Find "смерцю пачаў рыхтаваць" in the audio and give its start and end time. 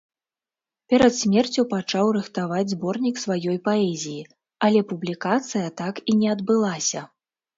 1.17-2.71